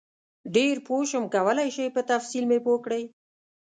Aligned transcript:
ډېر 0.55 0.75
پوه 0.85 1.01
شم 1.09 1.23
کولای 1.35 1.69
شئ 1.75 1.87
په 1.95 2.01
تفصیل 2.11 2.43
مې 2.49 2.59
پوه 2.65 2.79
کړئ؟ 2.85 3.03